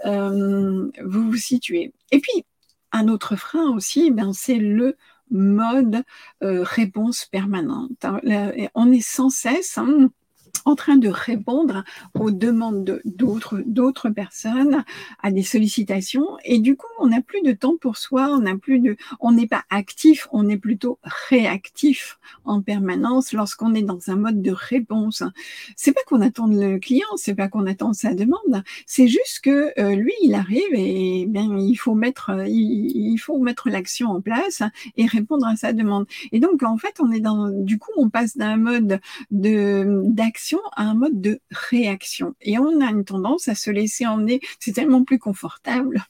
euh, 0.05 0.89
vous 1.03 1.31
vous 1.31 1.37
situez. 1.37 1.93
Et 2.11 2.19
puis, 2.19 2.45
un 2.91 3.07
autre 3.07 3.35
frein 3.35 3.69
aussi, 3.71 4.11
ben, 4.11 4.33
c'est 4.33 4.57
le 4.57 4.97
mode 5.29 6.03
euh, 6.43 6.63
réponse 6.63 7.25
permanente. 7.25 8.05
On 8.75 8.91
est 8.91 9.01
sans 9.01 9.29
cesse, 9.29 9.77
hein, 9.77 10.09
en 10.65 10.75
train 10.75 10.97
de 10.97 11.09
répondre 11.09 11.83
aux 12.13 12.31
demandes 12.31 13.01
d'autres 13.05 13.61
d'autres 13.65 14.09
personnes, 14.09 14.83
à 15.21 15.31
des 15.31 15.43
sollicitations, 15.43 16.37
et 16.43 16.59
du 16.59 16.75
coup, 16.75 16.87
on 16.99 17.07
n'a 17.07 17.21
plus 17.21 17.41
de 17.41 17.51
temps 17.51 17.75
pour 17.79 17.97
soi, 17.97 18.29
on 18.31 18.39
n'a 18.39 18.55
plus 18.55 18.79
de, 18.79 18.97
on 19.19 19.31
n'est 19.31 19.47
pas 19.47 19.63
actif, 19.69 20.27
on 20.31 20.49
est 20.49 20.57
plutôt 20.57 20.99
réactif 21.29 22.19
en 22.45 22.61
permanence 22.61 23.33
lorsqu'on 23.33 23.73
est 23.73 23.81
dans 23.83 23.99
un 24.09 24.15
mode 24.15 24.41
de 24.41 24.51
réponse. 24.51 25.23
C'est 25.75 25.93
pas 25.93 26.01
qu'on 26.07 26.21
attend 26.21 26.47
le 26.47 26.79
client, 26.79 27.07
c'est 27.15 27.35
pas 27.35 27.47
qu'on 27.47 27.65
attend 27.65 27.93
sa 27.93 28.13
demande, 28.13 28.63
c'est 28.85 29.07
juste 29.07 29.41
que 29.43 29.73
euh, 29.79 29.95
lui, 29.95 30.13
il 30.23 30.33
arrive 30.33 30.73
et 30.73 31.25
bien 31.27 31.57
il 31.57 31.75
faut 31.75 31.95
mettre, 31.95 32.31
il, 32.47 33.13
il 33.13 33.17
faut 33.17 33.37
mettre 33.39 33.69
l'action 33.69 34.09
en 34.09 34.21
place 34.21 34.63
et 34.95 35.05
répondre 35.05 35.45
à 35.45 35.55
sa 35.55 35.73
demande. 35.73 36.05
Et 36.31 36.39
donc, 36.39 36.63
en 36.63 36.77
fait, 36.77 36.95
on 36.99 37.11
est 37.11 37.19
dans, 37.19 37.49
du 37.49 37.77
coup, 37.77 37.91
on 37.97 38.09
passe 38.09 38.37
d'un 38.37 38.57
mode 38.57 38.99
de 39.31 40.01
d'action 40.05 40.46
à 40.75 40.83
un 40.83 40.93
mode 40.93 41.21
de 41.21 41.39
réaction. 41.51 42.35
Et 42.41 42.57
on 42.57 42.81
a 42.81 42.89
une 42.91 43.05
tendance 43.05 43.47
à 43.47 43.55
se 43.55 43.69
laisser 43.69 44.05
emmener. 44.05 44.39
C'est 44.59 44.73
tellement 44.73 45.03
plus 45.03 45.19
confortable 45.19 46.03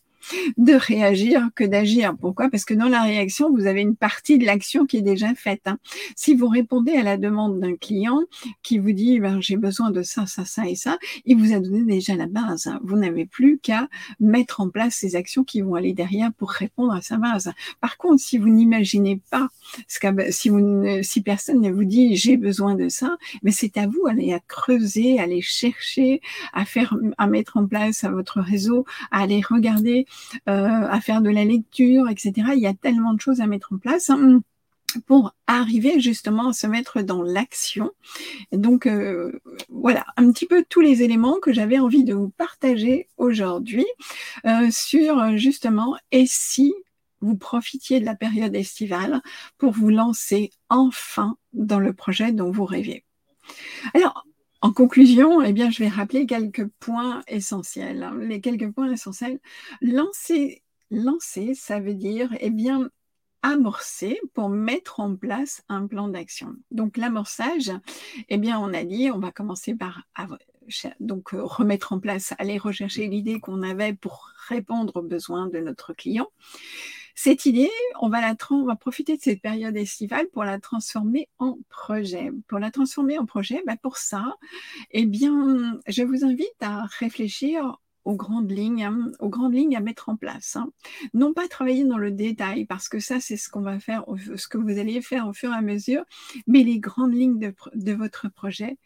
de 0.58 0.74
réagir 0.74 1.50
que 1.56 1.64
d'agir. 1.64 2.16
Pourquoi? 2.20 2.50
Parce 2.50 2.66
que 2.66 2.74
dans 2.74 2.90
la 2.90 3.04
réaction, 3.04 3.52
vous 3.52 3.66
avez 3.66 3.82
une 3.82 3.96
partie 3.96 4.38
de 4.38 4.46
l'action 4.46 4.86
qui 4.86 4.98
est 4.98 5.02
déjà 5.02 5.34
faite. 5.36 5.62
Hein. 5.66 5.78
Si 6.16 6.36
vous 6.36 6.48
répondez 6.48 6.94
à 6.94 7.04
la 7.04 7.18
demande 7.18 7.60
d'un 7.60 7.76
client 7.76 8.22
qui 8.64 8.80
vous 8.80 8.92
dit 8.92 9.20
ben, 9.20 9.42
j'ai 9.42 9.58
besoin 9.58 9.92
de 9.92 10.02
ça, 10.02 10.26
ça, 10.26 10.46
ça 10.46 10.68
et 10.68 10.76
ça, 10.76 10.98
il 11.26 11.38
vous 11.38 11.54
a 11.54 11.60
donné 11.60 11.84
déjà 11.84 12.16
la 12.16 12.28
base. 12.28 12.68
Hein. 12.68 12.80
Vous 12.84 12.98
n'avez 12.98 13.26
plus 13.26 13.60
qu'à 13.60 13.88
mettre 14.20 14.62
en 14.62 14.70
place 14.70 14.96
ces 14.96 15.16
actions 15.16 15.44
qui 15.44 15.62
vont 15.62 15.76
aller 15.76 15.94
derrière 15.94 16.32
pour 16.34 16.52
répondre 16.52 16.94
à 16.94 17.02
sa 17.02 17.18
base. 17.18 17.52
Par 17.82 17.98
contre, 17.98 18.22
si 18.22 18.38
vous 18.38 18.50
n'imaginez 18.50 19.22
pas, 19.30 19.50
si, 19.88 20.50
vous, 20.50 20.86
si 21.02 21.22
personne 21.22 21.62
ne 21.62 21.72
vous 21.72 21.86
dit 21.86 22.16
j'ai 22.16 22.38
besoin 22.38 22.76
de 22.76 22.90
ça, 22.90 23.18
mais 23.44 23.52
c'est 23.52 23.78
à 23.78 23.88
vous 23.88 24.08
aller 24.08 24.34
à 24.34 24.40
creuser, 24.40 25.20
à 25.20 25.24
aller 25.24 25.42
chercher, 25.42 26.22
à 26.54 26.66
faire, 26.66 26.96
à 27.18 27.28
mettre 27.28 27.58
en 27.58 27.66
place 27.66 28.04
à 28.04 28.10
votre 28.10 28.40
réseau, 28.42 28.86
à 29.12 29.22
aller 29.22 29.42
regarder 29.42 30.06
à 30.46 31.02
faire 31.02 31.22
de 31.22 31.30
la 31.30 31.46
lecture, 31.46 32.10
etc. 32.10 32.34
Il 32.56 32.60
y 32.60 32.68
a 32.68 32.74
tellement 32.74 33.14
de 33.14 33.22
choses 33.22 33.42
à 33.42 33.48
mettre 33.48 33.74
en 33.74 33.78
place. 33.78 34.10
Hein, 34.10 34.42
pour 35.06 35.34
arriver 35.48 36.00
justement 36.00 36.50
à 36.50 36.54
se 36.54 36.68
mettre 36.68 37.02
dans 37.02 37.22
l'action. 37.22 37.92
Donc 38.52 38.88
euh, 38.88 39.40
voilà, 39.70 40.06
un 40.16 40.32
petit 40.32 40.46
peu 40.46 40.66
tous 40.68 40.82
les 40.82 41.04
éléments 41.04 41.40
que 41.40 41.54
j'avais 41.54 41.80
envie 41.80 42.04
de 42.04 42.14
vous 42.14 42.30
partager 42.30 43.08
aujourd'hui 43.18 43.86
euh, 44.46 44.70
sur 44.72 45.38
justement 45.38 45.98
et 46.12 46.26
si 46.26 46.74
vous 47.22 47.36
profitiez 47.36 48.00
de 48.00 48.06
la 48.06 48.16
période 48.16 48.56
estivale 48.56 49.22
pour 49.58 49.72
vous 49.72 49.90
lancer 49.90 50.52
enfin 50.70 51.36
dans 51.54 51.80
le 51.80 51.94
projet 51.94 52.32
dont 52.32 52.52
vous 52.52 52.66
rêviez. 52.66 53.04
Alors, 53.94 54.27
en 54.62 54.72
conclusion, 54.72 55.42
eh 55.42 55.54
bien, 55.54 55.70
je 55.70 55.80
vais 55.80 55.90
rappeler 55.90 56.26
quelques 56.26 56.68
points 56.80 57.24
essentiels. 57.28 58.04
Hein. 58.04 58.18
Les 58.22 58.42
quelques 58.42 58.72
points 58.72 58.92
essentiels. 58.92 59.40
Lancer, 59.82 60.64
lancer, 60.92 61.54
ça 61.54 61.80
veut 61.80 61.94
dire, 61.94 62.30
eh 62.40 62.50
bien, 62.50 62.90
amorcer 63.44 64.20
pour 64.34 64.50
mettre 64.50 65.00
en 65.00 65.16
place 65.16 65.64
un 65.70 65.88
plan 65.88 66.08
d'action. 66.08 66.56
Donc 66.72 66.98
l'amorçage, 66.98 67.72
eh 68.30 68.38
bien, 68.38 68.60
on 68.60 68.74
a 68.74 68.84
dit, 68.84 69.12
on 69.12 69.20
va 69.20 69.32
commencer 69.32 69.76
par 69.76 70.04
donc 71.00 71.34
euh, 71.34 71.44
remettre 71.44 71.94
en 71.94 72.00
place, 72.00 72.34
aller 72.40 72.58
rechercher 72.58 73.08
l'idée 73.08 73.40
qu'on 73.40 73.62
avait 73.64 73.94
pour 73.94 74.32
répondre 74.48 74.98
aux 74.98 75.02
besoins 75.02 75.48
de 75.48 75.60
notre 75.60 75.94
client. 75.94 76.28
Cette 77.20 77.48
idée, 77.48 77.72
on 78.00 78.10
va, 78.10 78.22
la 78.22 78.36
on 78.52 78.64
va 78.64 78.76
profiter 78.76 79.18
de 79.18 79.22
cette 79.24 79.42
période 79.42 79.76
estivale 79.76 80.28
pour 80.32 80.44
la 80.44 80.60
transformer 80.60 81.28
en 81.40 81.58
projet. 81.68 82.32
Pour 82.48 82.60
la 82.60 82.70
transformer 82.70 83.18
en 83.18 83.26
projet, 83.26 83.64
bah 83.66 83.76
pour 83.76 83.98
ça, 83.98 84.36
eh 84.92 85.08
bien, 85.08 85.80
je 85.88 86.04
vous 86.04 86.24
invite 86.24 86.62
à 86.62 86.84
réfléchir 87.00 87.80
aux 88.06 88.16
grandes 88.16 88.52
lignes, 88.52 88.84
hein, 88.84 89.12
aux 89.20 89.30
grandes 89.30 89.56
lignes 89.56 89.76
à 89.76 89.80
mettre 89.80 90.10
en 90.10 90.16
place. 90.16 90.58
Hein. 90.58 90.72
Non 91.16 91.34
pas 91.34 91.48
travailler 91.48 91.86
dans 91.86 91.98
le 91.98 92.12
détail, 92.12 92.66
parce 92.66 92.88
que 92.88 93.00
ça, 93.00 93.20
c'est 93.20 93.36
ce 93.36 93.50
qu'on 93.50 93.62
va 93.62 93.80
faire, 93.80 94.06
ce 94.36 94.48
que 94.48 94.60
vous 94.60 94.78
allez 94.78 95.02
faire 95.02 95.28
au 95.28 95.34
fur 95.34 95.52
et 95.52 95.56
à 95.56 95.62
mesure, 95.62 96.04
mais 96.46 96.62
les 96.62 96.80
grandes 96.80 97.16
lignes 97.16 97.40
de, 97.40 97.94
votre 97.94 98.30
projet, 98.30 98.78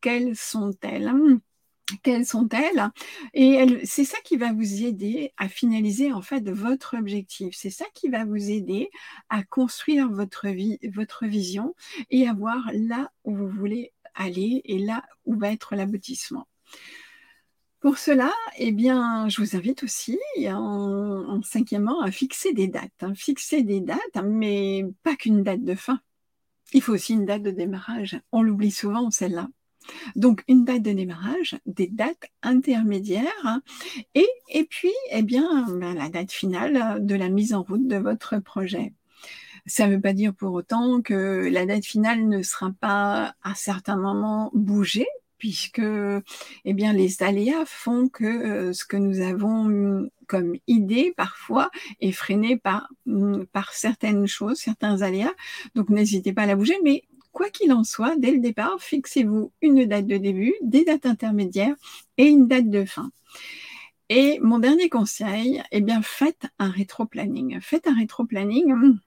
quelles 0.00 0.36
sont-elles 0.36 1.08
hein? 1.08 1.40
Quelles 2.02 2.26
sont-elles? 2.26 2.90
Et 3.34 3.80
c'est 3.84 4.04
ça 4.04 4.18
qui 4.24 4.36
va 4.36 4.52
vous 4.52 4.84
aider 4.84 5.32
à 5.36 5.48
finaliser 5.48 6.12
en 6.12 6.22
fait 6.22 6.48
votre 6.50 6.96
objectif. 6.96 7.54
C'est 7.56 7.70
ça 7.70 7.84
qui 7.94 8.08
va 8.08 8.24
vous 8.24 8.50
aider 8.50 8.90
à 9.28 9.42
construire 9.42 10.10
votre 10.10 10.48
vie, 10.48 10.78
votre 10.94 11.26
vision 11.26 11.74
et 12.10 12.28
à 12.28 12.32
voir 12.32 12.70
là 12.72 13.10
où 13.24 13.34
vous 13.34 13.48
voulez 13.48 13.92
aller 14.14 14.62
et 14.64 14.78
là 14.78 15.02
où 15.24 15.36
va 15.36 15.52
être 15.52 15.74
l'aboutissement. 15.74 16.46
Pour 17.80 17.98
cela, 17.98 18.30
eh 18.58 18.70
bien, 18.70 19.28
je 19.28 19.40
vous 19.40 19.56
invite 19.56 19.82
aussi, 19.82 20.16
en, 20.46 21.40
cinquièmement, 21.42 22.00
à 22.00 22.12
fixer 22.12 22.52
des 22.52 22.68
dates. 22.68 22.92
Hein. 23.00 23.12
Fixer 23.16 23.64
des 23.64 23.80
dates, 23.80 23.98
mais 24.24 24.84
pas 25.02 25.16
qu'une 25.16 25.42
date 25.42 25.64
de 25.64 25.74
fin. 25.74 26.00
Il 26.72 26.80
faut 26.80 26.92
aussi 26.92 27.14
une 27.14 27.26
date 27.26 27.42
de 27.42 27.50
démarrage. 27.50 28.20
On 28.30 28.42
l'oublie 28.42 28.70
souvent, 28.70 29.10
celle-là. 29.10 29.48
Donc, 30.16 30.42
une 30.48 30.64
date 30.64 30.82
de 30.82 30.92
démarrage, 30.92 31.58
des 31.66 31.88
dates 31.88 32.30
intermédiaires, 32.42 33.26
hein, 33.44 33.62
et, 34.14 34.28
et 34.48 34.64
puis, 34.64 34.92
eh 35.10 35.22
bien, 35.22 35.66
ben, 35.68 35.94
la 35.94 36.08
date 36.08 36.32
finale 36.32 37.04
de 37.04 37.14
la 37.14 37.28
mise 37.28 37.54
en 37.54 37.62
route 37.62 37.86
de 37.86 37.96
votre 37.96 38.38
projet. 38.38 38.92
Ça 39.66 39.86
ne 39.86 39.94
veut 39.94 40.00
pas 40.00 40.12
dire 40.12 40.34
pour 40.34 40.52
autant 40.54 41.02
que 41.02 41.48
la 41.50 41.66
date 41.66 41.84
finale 41.84 42.26
ne 42.26 42.42
sera 42.42 42.72
pas 42.80 43.34
à 43.42 43.54
certains 43.54 43.96
moments 43.96 44.50
bougée, 44.54 45.06
puisque 45.38 45.82
eh 46.64 46.72
bien, 46.72 46.92
les 46.92 47.22
aléas 47.22 47.64
font 47.66 48.08
que 48.08 48.24
euh, 48.24 48.72
ce 48.72 48.84
que 48.84 48.96
nous 48.96 49.20
avons 49.20 50.08
comme 50.28 50.54
idée 50.66 51.12
parfois 51.16 51.70
est 52.00 52.12
freiné 52.12 52.56
par, 52.56 52.88
par 53.52 53.72
certaines 53.72 54.26
choses, 54.26 54.58
certains 54.58 55.02
aléas. 55.02 55.34
Donc 55.74 55.90
n'hésitez 55.90 56.32
pas 56.32 56.42
à 56.42 56.46
la 56.46 56.56
bouger, 56.56 56.78
mais 56.84 57.02
Quoi 57.32 57.50
qu'il 57.50 57.72
en 57.72 57.84
soit, 57.84 58.14
dès 58.16 58.30
le 58.30 58.40
départ, 58.40 58.76
fixez-vous 58.78 59.52
une 59.62 59.86
date 59.86 60.06
de 60.06 60.18
début, 60.18 60.54
des 60.62 60.84
dates 60.84 61.06
intermédiaires 61.06 61.76
et 62.18 62.26
une 62.26 62.46
date 62.46 62.70
de 62.70 62.84
fin. 62.84 63.10
Et 64.08 64.38
mon 64.40 64.58
dernier 64.58 64.90
conseil, 64.90 65.62
eh 65.72 65.80
bien, 65.80 66.02
faites 66.02 66.46
un 66.58 66.70
rétro-planning. 66.70 67.60
Faites 67.62 67.86
un 67.86 67.94
rétro-planning 67.94 68.98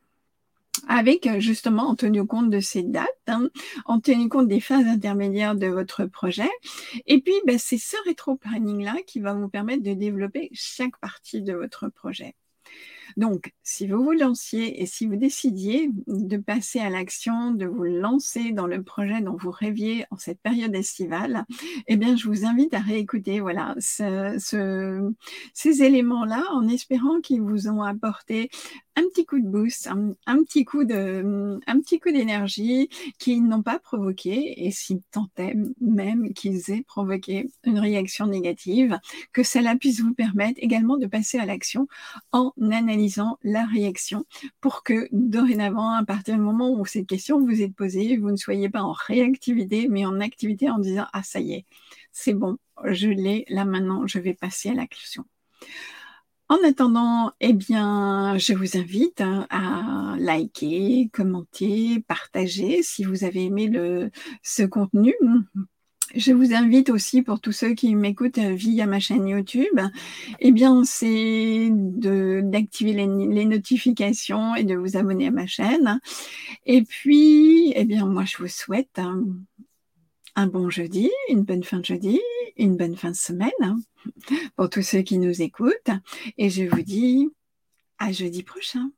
avec 0.87 1.29
justement 1.39 1.89
en 1.89 1.95
tenant 1.95 2.25
compte 2.25 2.49
de 2.49 2.59
ces 2.59 2.83
dates, 2.83 3.07
hein, 3.27 3.49
en 3.85 3.99
tenant 3.99 4.27
compte 4.27 4.47
des 4.47 4.59
phases 4.59 4.87
intermédiaires 4.87 5.55
de 5.55 5.67
votre 5.67 6.05
projet. 6.05 6.49
Et 7.05 7.21
puis, 7.21 7.33
ben, 7.45 7.57
c'est 7.57 7.77
ce 7.77 7.95
rétro-planning-là 8.05 8.95
qui 9.05 9.19
va 9.19 9.33
vous 9.33 9.49
permettre 9.49 9.83
de 9.83 9.93
développer 9.93 10.49
chaque 10.53 10.97
partie 10.97 11.41
de 11.41 11.53
votre 11.53 11.89
projet. 11.89 12.35
Donc, 13.17 13.53
si 13.63 13.87
vous 13.87 14.03
vous 14.03 14.11
lanciez 14.11 14.81
et 14.81 14.85
si 14.85 15.05
vous 15.07 15.15
décidiez 15.15 15.89
de 16.07 16.37
passer 16.37 16.79
à 16.79 16.89
l'action, 16.89 17.51
de 17.51 17.65
vous 17.65 17.83
lancer 17.83 18.51
dans 18.51 18.67
le 18.67 18.83
projet 18.83 19.21
dont 19.21 19.35
vous 19.35 19.51
rêviez 19.51 20.05
en 20.11 20.17
cette 20.17 20.39
période 20.41 20.75
estivale, 20.75 21.45
eh 21.87 21.97
bien, 21.97 22.15
je 22.15 22.27
vous 22.27 22.45
invite 22.45 22.73
à 22.73 22.79
réécouter 22.79 23.39
voilà, 23.39 23.75
ce, 23.79 25.11
ces 25.53 25.83
éléments-là 25.83 26.43
en 26.51 26.67
espérant 26.67 27.21
qu'ils 27.21 27.41
vous 27.41 27.67
ont 27.67 27.81
apporté 27.81 28.49
un 28.95 29.03
petit 29.03 29.25
coup 29.25 29.39
de 29.39 29.47
boost, 29.47 29.87
un, 29.87 30.43
petit 30.43 30.63
coup 30.63 30.85
d'énergie 32.11 32.89
qu'ils 33.19 33.45
n'ont 33.45 33.61
pas 33.61 33.79
provoqué 33.79 34.65
et 34.65 34.71
s'ils 34.71 35.01
tentaient 35.11 35.55
même 35.81 36.33
qu'ils 36.33 36.71
aient 36.71 36.83
provoqué 36.83 37.49
une 37.65 37.79
réaction 37.79 38.27
négative, 38.27 38.97
que 39.33 39.43
cela 39.43 39.75
puisse 39.75 39.99
vous 39.99 40.13
permettre 40.13 40.59
également 40.61 40.97
de 40.97 41.07
passer 41.07 41.37
à 41.37 41.45
l'action 41.45 41.87
en 42.31 42.53
la 43.43 43.65
réaction 43.65 44.25
pour 44.61 44.83
que 44.83 45.07
dorénavant, 45.11 45.91
à 45.91 46.05
partir 46.05 46.35
du 46.35 46.41
moment 46.41 46.71
où 46.71 46.85
cette 46.85 47.07
question 47.07 47.39
vous 47.39 47.61
est 47.61 47.69
posée, 47.69 48.17
vous 48.17 48.31
ne 48.31 48.35
soyez 48.35 48.69
pas 48.69 48.81
en 48.81 48.93
réactivité, 48.93 49.87
mais 49.89 50.05
en 50.05 50.19
activité 50.19 50.69
en 50.69 50.79
disant, 50.79 51.05
ah, 51.13 51.23
ça 51.23 51.39
y 51.39 51.53
est, 51.53 51.65
c'est 52.11 52.33
bon, 52.33 52.57
je 52.85 53.07
l'ai, 53.09 53.45
là 53.49 53.65
maintenant, 53.65 54.07
je 54.07 54.19
vais 54.19 54.33
passer 54.33 54.69
à 54.69 54.73
l'action. 54.73 55.25
En 56.47 56.57
attendant, 56.63 57.31
eh 57.39 57.53
bien, 57.53 58.37
je 58.37 58.53
vous 58.53 58.77
invite 58.77 59.19
hein, 59.21 59.47
à 59.49 60.15
liker, 60.19 61.09
commenter, 61.11 62.01
partager 62.07 62.83
si 62.83 63.03
vous 63.03 63.23
avez 63.23 63.45
aimé 63.45 63.67
le, 63.67 64.11
ce 64.43 64.61
contenu. 64.61 65.15
Je 66.15 66.31
vous 66.31 66.53
invite 66.53 66.89
aussi 66.89 67.21
pour 67.21 67.41
tous 67.41 67.51
ceux 67.51 67.73
qui 67.73 67.93
m'écoutent 67.93 68.39
via 68.39 68.85
ma 68.85 68.99
chaîne 69.01 69.27
YouTube, 69.27 69.79
eh 70.39 70.51
bien, 70.53 70.83
c'est 70.85 71.69
d'activer 71.71 72.93
les, 72.93 73.07
les, 73.07 73.45
notifications 73.45 74.55
et 74.55 74.63
de 74.63 74.75
vous 74.75 74.95
abonner 74.95 75.27
à 75.27 75.31
ma 75.31 75.45
chaîne. 75.45 75.99
Et 76.65 76.83
puis, 76.83 77.73
eh 77.75 77.83
bien, 77.83 78.05
moi, 78.05 78.23
je 78.23 78.37
vous 78.37 78.47
souhaite 78.47 78.97
un 80.35 80.47
bon 80.47 80.69
jeudi, 80.69 81.11
une 81.29 81.43
bonne 81.43 81.63
fin 81.63 81.79
de 81.79 81.85
jeudi, 81.85 82.21
une 82.55 82.77
bonne 82.77 82.95
fin 82.95 83.11
de 83.11 83.15
semaine 83.15 83.51
pour 84.55 84.69
tous 84.69 84.83
ceux 84.83 85.01
qui 85.01 85.17
nous 85.17 85.41
écoutent. 85.41 85.91
Et 86.37 86.49
je 86.49 86.63
vous 86.63 86.81
dis 86.81 87.29
à 87.97 88.11
jeudi 88.11 88.43
prochain. 88.43 88.89